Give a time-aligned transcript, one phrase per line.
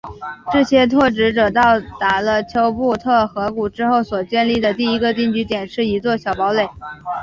[0.51, 1.61] 这些拓殖者到
[1.99, 6.67] 达了丘布特河谷之后所建立的第一个定居点是一座小堡垒。